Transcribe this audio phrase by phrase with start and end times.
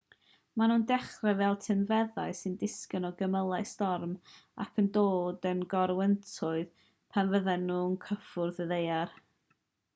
[0.59, 4.15] maen nhw'n dechrau fel tynffedau sy'n disgyn o gymylau storm
[4.67, 6.75] ac yn dod yn gorwyntoedd
[7.15, 9.19] pan fyddan nhw'n cyffwrdd y ddaear